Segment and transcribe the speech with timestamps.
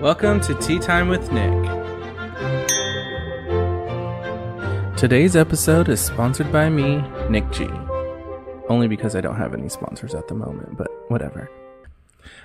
[0.00, 1.50] Welcome to Tea Time with Nick.
[4.96, 7.68] Today's episode is sponsored by me, Nick G.
[8.68, 11.50] Only because I don't have any sponsors at the moment, but whatever.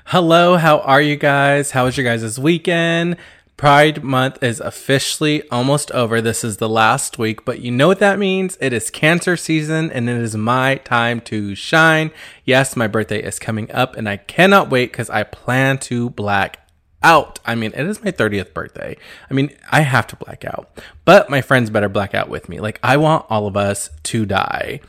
[0.06, 1.70] Hello, how are you guys?
[1.70, 3.18] How was your guys' weekend?
[3.56, 6.22] Pride month is officially almost over.
[6.22, 8.58] This is the last week, but you know what that means?
[8.62, 12.10] It is cancer season and it is my time to shine.
[12.46, 16.63] Yes, my birthday is coming up and I cannot wait because I plan to black
[17.04, 17.40] out.
[17.46, 18.98] I mean, it is my 30th birthday.
[19.30, 22.60] I mean, I have to black out, but my friends better black out with me.
[22.60, 24.80] Like, I want all of us to die.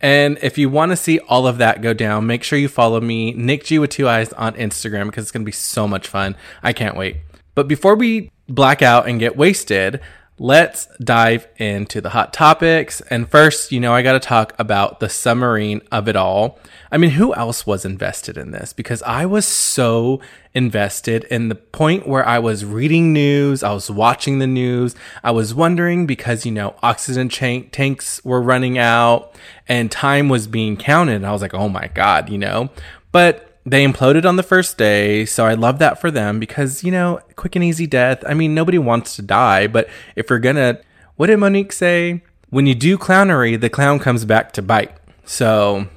[0.00, 3.00] And if you want to see all of that go down, make sure you follow
[3.00, 6.08] me, Nick G with two eyes on Instagram because it's going to be so much
[6.08, 6.36] fun.
[6.62, 7.16] I can't wait.
[7.54, 10.00] But before we black out and get wasted,
[10.38, 13.00] let's dive into the hot topics.
[13.02, 16.58] And first, you know, I got to talk about the submarine of it all.
[16.90, 18.72] I mean, who else was invested in this?
[18.72, 20.20] Because I was so
[20.52, 25.30] invested in the point where I was reading news, I was watching the news, I
[25.30, 29.34] was wondering because, you know, oxygen tanks were running out
[29.68, 31.16] and time was being counted.
[31.16, 32.70] And I was like, oh my God, you know?
[33.12, 36.90] But they imploded on the first day, so I love that for them because, you
[36.90, 38.22] know, quick and easy death.
[38.26, 40.80] I mean, nobody wants to die, but if you're gonna,
[41.16, 42.22] what did Mo'Nique say?
[42.50, 44.92] When you do clownery, the clown comes back to bite.
[45.24, 45.88] So,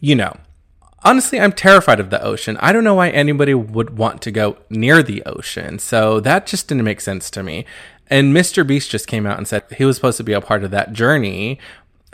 [0.00, 0.36] you know,
[1.02, 2.56] honestly, I'm terrified of the ocean.
[2.60, 5.78] I don't know why anybody would want to go near the ocean.
[5.78, 7.66] So that just didn't make sense to me.
[8.08, 8.66] And Mr.
[8.66, 10.92] Beast just came out and said he was supposed to be a part of that
[10.92, 11.58] journey.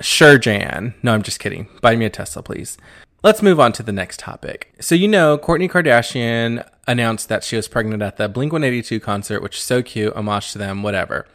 [0.00, 0.94] Sure, Jan.
[1.02, 1.68] No, I'm just kidding.
[1.82, 2.78] Buy me a Tesla, please.
[3.22, 4.72] Let's move on to the next topic.
[4.80, 9.42] So, you know, Kourtney Kardashian announced that she was pregnant at the Blink 182 concert,
[9.42, 11.26] which is so cute, homage to them, whatever.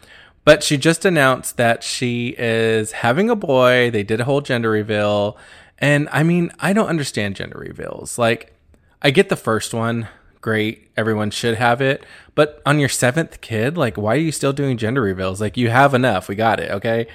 [0.46, 3.92] But she just announced that she is having a boy.
[3.92, 5.38] They did a whole gender reveal.
[5.78, 8.18] And I mean, I don't understand gender reveals.
[8.18, 8.56] Like,
[9.04, 10.08] I get the first one,
[10.42, 12.04] great, everyone should have it.
[12.34, 15.40] But on your seventh kid, like, why are you still doing gender reveals?
[15.40, 16.28] Like, you have enough.
[16.30, 17.06] We got it, okay?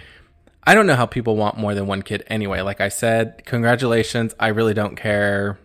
[0.65, 2.61] I don't know how people want more than one kid anyway.
[2.61, 4.35] Like I said, congratulations.
[4.39, 5.59] I really don't care.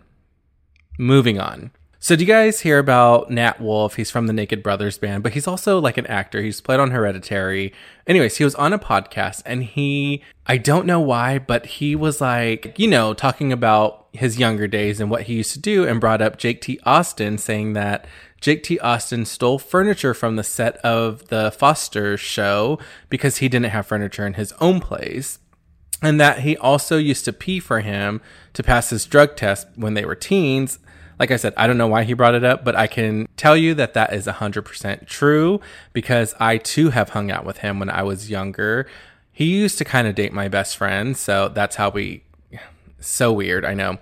[0.98, 1.70] Moving on.
[1.98, 3.96] So, do you guys hear about Nat Wolff?
[3.96, 6.40] He's from the Naked Brothers band, but he's also like an actor.
[6.40, 7.72] He's played on Hereditary.
[8.06, 12.20] Anyways, he was on a podcast and he, I don't know why, but he was
[12.20, 16.00] like, you know, talking about his younger days and what he used to do and
[16.00, 16.78] brought up Jake T.
[16.84, 18.06] Austin saying that
[18.40, 18.78] Jake T.
[18.80, 24.26] Austin stole furniture from the set of the Foster show because he didn't have furniture
[24.26, 25.38] in his own place.
[26.02, 28.20] And that he also used to pee for him
[28.52, 30.78] to pass his drug test when they were teens.
[31.18, 33.56] Like I said, I don't know why he brought it up, but I can tell
[33.56, 35.60] you that that is 100% true
[35.94, 38.86] because I too have hung out with him when I was younger.
[39.32, 42.22] He used to kind of date my best friend, so that's how we.
[42.98, 43.98] So weird, I know.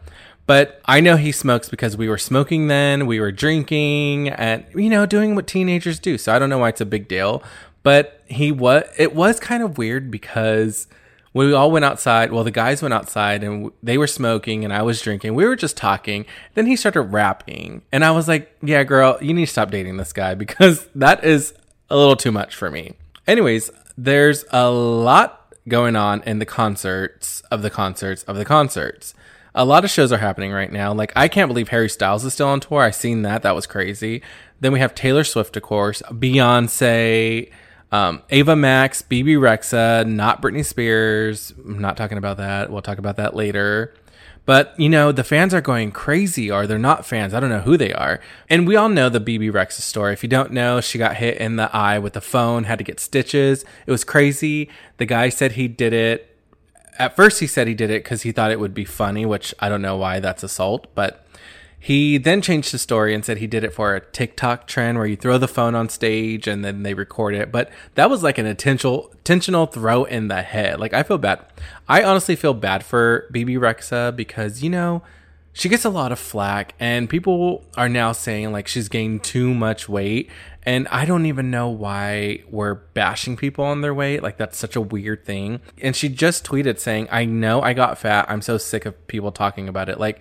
[0.47, 4.91] But I know he smokes because we were smoking then, we were drinking, and you
[4.91, 6.19] know, doing what teenagers do.
[6.19, 7.43] So I don't know why it's a big deal.
[7.83, 8.85] But he was.
[8.99, 10.87] It was kind of weird because
[11.33, 12.33] we all went outside.
[12.33, 15.35] Well, the guys went outside and they were smoking, and I was drinking.
[15.35, 16.27] We were just talking.
[16.55, 19.97] Then he started rapping, and I was like, "Yeah, girl, you need to stop dating
[19.97, 21.55] this guy because that is
[21.91, 22.95] a little too much for me."
[23.27, 29.15] Anyways, there's a lot going on in the concerts of the concerts of the concerts
[29.55, 30.93] a lot of shows are happening right now.
[30.93, 32.83] Like I can't believe Harry Styles is still on tour.
[32.83, 33.43] I seen that.
[33.43, 34.23] That was crazy.
[34.61, 37.51] Then we have Taylor Swift, of course, Beyonce,
[37.93, 41.53] um, Ava Max, Bebe Rexha, not Britney Spears.
[41.57, 42.71] I'm not talking about that.
[42.71, 43.95] We'll talk about that later.
[44.47, 47.33] But, you know, the fans are going crazy or they're not fans.
[47.33, 48.21] I don't know who they are.
[48.51, 50.13] And we all know the Bebe Rexha story.
[50.13, 52.85] If you don't know, she got hit in the eye with a phone, had to
[52.85, 53.65] get stitches.
[53.87, 54.69] It was crazy.
[54.99, 56.34] The guy said he did it
[56.99, 59.55] at first he said he did it because he thought it would be funny, which
[59.61, 61.25] I don't know why that's assault, but
[61.85, 65.07] he then changed the story and said he did it for a TikTok trend where
[65.07, 67.53] you throw the phone on stage and then they record it.
[67.53, 70.81] But that was like an intentional intentional throw in the head.
[70.81, 71.45] Like I feel bad.
[71.87, 75.03] I honestly feel bad for Bebe Rexha because you know
[75.55, 79.55] she gets a lot of flack and people are now saying like she's gained too
[79.55, 80.29] much weight
[80.67, 84.23] and I don't even know why we're bashing people on their weight.
[84.23, 85.61] Like, that's such a weird thing.
[85.81, 88.27] And she just tweeted saying, I know I got fat.
[88.29, 90.01] I'm so sick of people talking about it.
[90.01, 90.21] Like,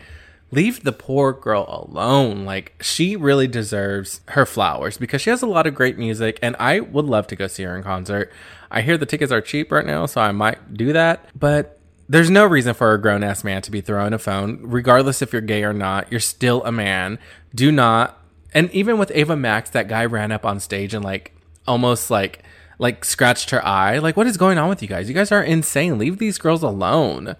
[0.51, 2.43] leave the poor girl alone.
[2.43, 6.39] Like, she really deserves her flowers because she has a lot of great music.
[6.41, 8.31] And I would love to go see her in concert.
[8.69, 11.25] I hear the tickets are cheap right now, so I might do that.
[11.39, 11.79] But
[12.09, 15.31] there's no reason for a grown ass man to be throwing a phone, regardless if
[15.31, 16.11] you're gay or not.
[16.11, 17.17] You're still a man.
[17.55, 18.23] Do not
[18.53, 21.35] and even with Ava Max, that guy ran up on stage and like
[21.67, 22.43] almost like
[22.79, 23.97] like scratched her eye.
[23.97, 25.07] Like, what is going on with you guys?
[25.07, 25.97] You guys are insane.
[25.97, 27.35] Leave these girls alone.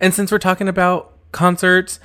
[0.00, 2.00] And since we're talking about concerts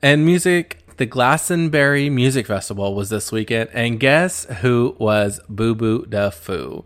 [0.00, 6.06] and music, the Glastonbury Music Festival was this weekend, and guess who was Boo Boo
[6.06, 6.84] Da Foo?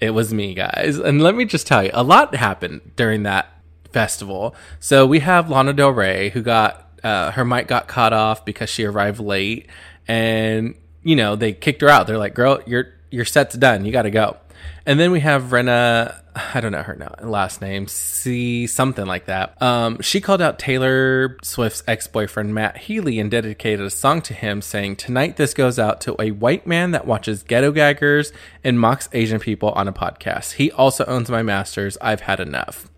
[0.00, 0.98] It was me, guys.
[0.98, 3.48] And let me just tell you, a lot happened during that
[3.92, 4.54] festival.
[4.80, 8.70] So we have Lana Del Rey, who got uh, her mic got cut off because
[8.70, 9.68] she arrived late,
[10.06, 12.06] and you know they kicked her out.
[12.06, 13.84] They're like, "Girl, your your set's done.
[13.84, 14.36] You got to go."
[14.84, 19.60] And then we have Rina, I don't know her last name, C something like that.
[19.62, 24.34] Um, she called out Taylor Swift's ex boyfriend Matt Healy and dedicated a song to
[24.34, 28.32] him, saying, Tonight this goes out to a white man that watches ghetto gaggers
[28.64, 30.52] and mocks Asian people on a podcast.
[30.54, 31.96] He also owns my masters.
[32.00, 32.88] I've had enough.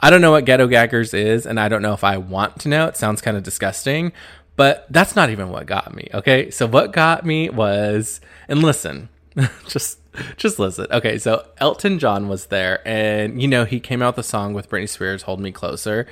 [0.00, 2.68] I don't know what ghetto gaggers is, and I don't know if I want to
[2.68, 2.86] know.
[2.86, 4.12] It sounds kind of disgusting,
[4.56, 6.08] but that's not even what got me.
[6.14, 6.50] Okay.
[6.50, 9.08] So what got me was, and listen,
[9.66, 9.98] just
[10.36, 10.86] just listen.
[10.90, 14.68] Okay, so Elton John was there, and you know he came out the song with
[14.68, 16.06] Britney Spears, "Hold Me Closer."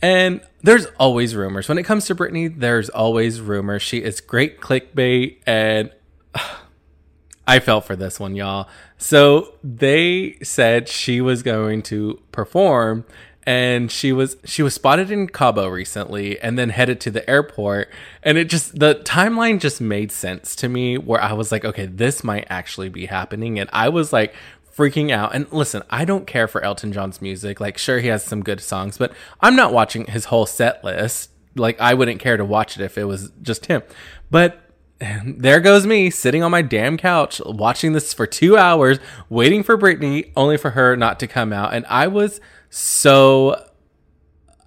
[0.00, 2.56] And there's always rumors when it comes to Britney.
[2.56, 3.82] There's always rumors.
[3.82, 5.90] She is great clickbait, and
[7.46, 8.68] I fell for this one, y'all.
[8.96, 13.06] So they said she was going to perform
[13.48, 17.88] and she was she was spotted in Cabo recently and then headed to the airport.
[18.22, 21.86] And it just the timeline just made sense to me where I was like okay
[21.86, 23.58] this might actually be happening.
[23.58, 24.34] And I was like
[24.76, 25.34] freaking out.
[25.34, 27.58] And listen I don't care for Elton John's music.
[27.58, 31.30] Like sure he has some good songs but I'm not watching his whole set list.
[31.56, 33.82] Like I wouldn't care to watch it if it was just him.
[34.30, 34.60] But
[35.24, 38.98] there goes me sitting on my damn couch watching this for 2 hours
[39.28, 42.40] waiting for Britney only for her not to come out and I was
[42.70, 43.64] so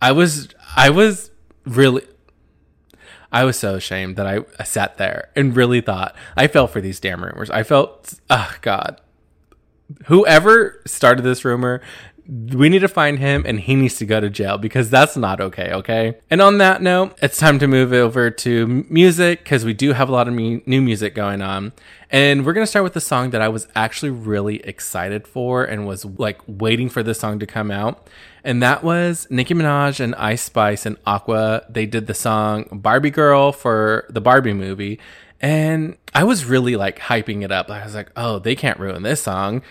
[0.01, 1.31] I was I was
[1.65, 2.03] really
[3.31, 6.81] I was so ashamed that I, I sat there and really thought I fell for
[6.81, 7.49] these damn rumors.
[7.49, 8.99] I felt oh god.
[10.05, 11.81] Whoever started this rumor
[12.31, 15.41] we need to find him and he needs to go to jail because that's not
[15.41, 16.17] okay, okay?
[16.29, 20.07] And on that note, it's time to move over to music because we do have
[20.07, 21.73] a lot of mu- new music going on.
[22.09, 25.65] And we're going to start with the song that I was actually really excited for
[25.65, 28.07] and was like waiting for this song to come out.
[28.45, 31.65] And that was Nicki Minaj and Ice Spice and Aqua.
[31.69, 35.01] They did the song Barbie Girl for the Barbie movie.
[35.41, 37.69] And I was really like hyping it up.
[37.69, 39.63] I was like, oh, they can't ruin this song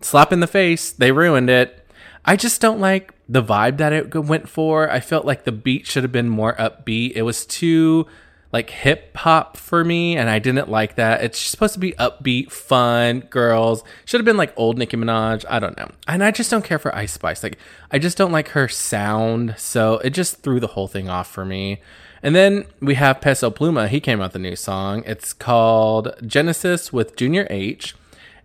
[0.00, 0.90] slap in the face.
[0.90, 1.86] They ruined it.
[2.24, 4.90] I just don't like the vibe that it went for.
[4.90, 7.12] I felt like the beat should have been more upbeat.
[7.14, 8.06] It was too
[8.52, 11.22] like hip hop for me, and I didn't like that.
[11.22, 13.84] It's supposed to be upbeat, fun, girls.
[14.04, 15.44] Should have been like old Nicki Minaj.
[15.48, 15.90] I don't know.
[16.06, 17.42] And I just don't care for Ice Spice.
[17.42, 17.58] Like,
[17.90, 19.54] I just don't like her sound.
[19.58, 21.80] So it just threw the whole thing off for me.
[22.22, 23.88] And then we have Peso Pluma.
[23.88, 25.02] He came out the new song.
[25.06, 27.94] It's called Genesis with Junior H.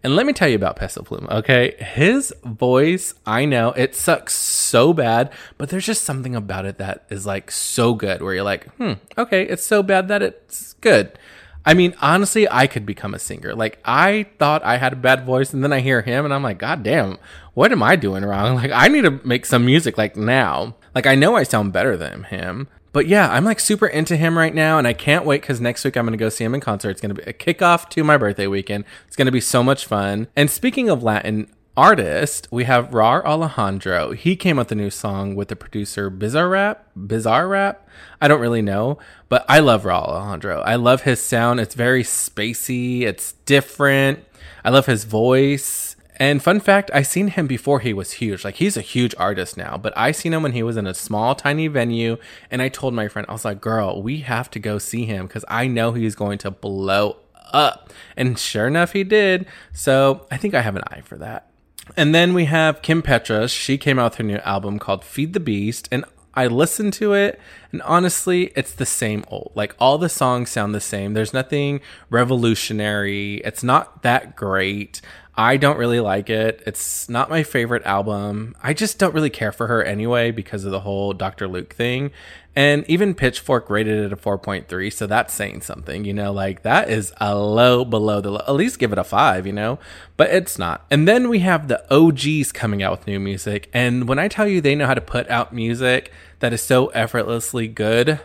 [0.04, 1.76] And let me tell you about Peso Pluma, okay?
[1.78, 7.06] His voice, I know it sucks so bad, but there's just something about it that
[7.10, 11.18] is like so good where you're like, hmm, okay, it's so bad that it's good.
[11.64, 13.54] I mean, honestly, I could become a singer.
[13.54, 16.42] Like, I thought I had a bad voice, and then I hear him, and I'm
[16.42, 17.20] like, God damn,
[17.54, 18.56] what am I doing wrong?
[18.62, 20.76] Like, I need to make some music like now.
[20.96, 24.38] Like, I know I sound better than him, but yeah, I'm like super into him
[24.38, 26.54] right now, and I can't wait because next week I'm going to go see him
[26.54, 26.90] in concert.
[26.90, 28.86] It's going to be a kickoff to my birthday weekend.
[29.08, 30.28] It's going to be so much fun.
[30.36, 31.48] And speaking of Latin
[31.78, 34.12] artist, we have Rauw Alejandro.
[34.12, 36.78] He came with a new song with the producer Bizarrap.
[36.96, 37.88] Bizarre Rap.
[38.20, 38.98] I don't really know,
[39.30, 40.60] but I love Rauw Alejandro.
[40.62, 41.60] I love his sound.
[41.60, 43.02] It's very spacey.
[43.02, 44.26] It's different.
[44.66, 45.96] I love his voice.
[46.22, 48.46] And fun fact, I seen him before he was huge.
[48.46, 50.94] Like he's a huge artist now, but I seen him when he was in a
[50.94, 52.18] small, tiny venue.
[52.52, 55.26] And I told my friend, I was like, "Girl, we have to go see him
[55.26, 57.18] because I know he's going to blow
[57.52, 59.48] up." And sure enough, he did.
[59.74, 61.50] So I think I have an eye for that.
[61.98, 63.50] And then we have Kim Petras.
[63.50, 67.14] She came out with her new album called Feed the Beast, and I listened to
[67.14, 67.40] it,
[67.72, 69.52] and honestly, it's the same old.
[69.54, 71.14] Like all the songs sound the same.
[71.14, 73.38] There's nothing revolutionary.
[73.44, 75.02] It's not that great.
[75.36, 76.62] I don't really like it.
[76.66, 78.56] It's not my favorite album.
[78.62, 81.48] I just don't really care for her anyway because of the whole Dr.
[81.48, 82.12] Luke thing.
[82.54, 86.90] And even Pitchfork rated it a 4.3, so that's saying something, you know, like that
[86.90, 88.44] is a low below the low.
[88.46, 89.80] At least give it a 5, you know,
[90.18, 90.86] but it's not.
[90.92, 93.70] And then we have the OGs coming out with new music.
[93.72, 96.88] And when I tell you they know how to put out music that is so
[96.88, 98.20] effortlessly good,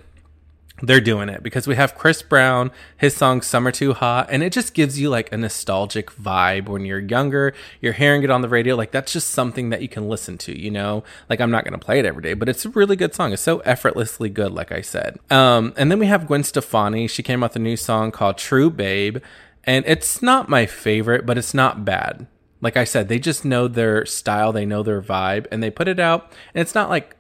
[0.82, 4.52] they're doing it because we have Chris Brown, his song Summer Too Hot, and it
[4.52, 8.48] just gives you like a nostalgic vibe when you're younger, you're hearing it on the
[8.48, 8.76] radio.
[8.76, 11.02] Like that's just something that you can listen to, you know?
[11.30, 13.32] Like I'm not going to play it every day, but it's a really good song.
[13.32, 15.18] It's so effortlessly good, like I said.
[15.30, 17.08] Um, and then we have Gwen Stefani.
[17.08, 19.18] She came out with a new song called True Babe,
[19.64, 22.26] and it's not my favorite, but it's not bad.
[22.60, 25.88] Like I said, they just know their style, they know their vibe, and they put
[25.88, 27.16] it out, and it's not like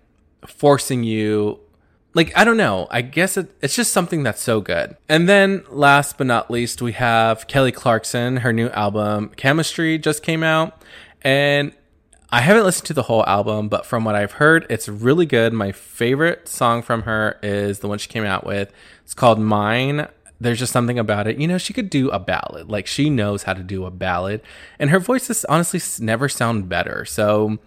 [0.46, 1.60] forcing you
[2.16, 2.88] like I don't know.
[2.90, 4.96] I guess it, it's just something that's so good.
[5.06, 8.38] And then last but not least, we have Kelly Clarkson.
[8.38, 10.82] Her new album Chemistry just came out,
[11.20, 11.72] and
[12.32, 15.52] I haven't listened to the whole album, but from what I've heard, it's really good.
[15.52, 18.72] My favorite song from her is the one she came out with.
[19.04, 20.08] It's called Mine.
[20.40, 21.36] There's just something about it.
[21.36, 22.70] You know, she could do a ballad.
[22.70, 24.40] Like she knows how to do a ballad,
[24.78, 27.04] and her voice is honestly never sound better.
[27.04, 27.58] So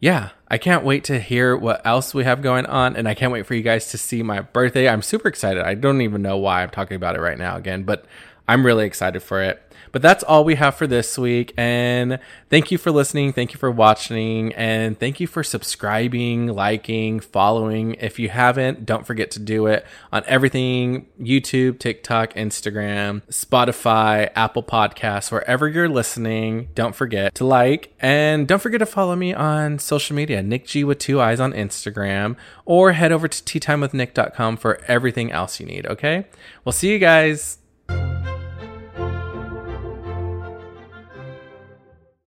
[0.00, 2.96] yeah, I can't wait to hear what else we have going on.
[2.96, 4.88] And I can't wait for you guys to see my birthday.
[4.88, 5.62] I'm super excited.
[5.62, 8.06] I don't even know why I'm talking about it right now again, but
[8.48, 9.62] I'm really excited for it.
[9.92, 11.52] But that's all we have for this week.
[11.56, 12.18] And
[12.48, 13.32] thank you for listening.
[13.32, 14.52] Thank you for watching.
[14.54, 17.94] And thank you for subscribing, liking, following.
[17.94, 24.62] If you haven't, don't forget to do it on everything YouTube, TikTok, Instagram, Spotify, Apple
[24.62, 26.68] Podcasts, wherever you're listening.
[26.74, 30.84] Don't forget to like and don't forget to follow me on social media, Nick G
[30.84, 35.86] with two eyes on Instagram, or head over to teatimewithnick.com for everything else you need.
[35.86, 36.26] Okay.
[36.64, 37.58] We'll see you guys.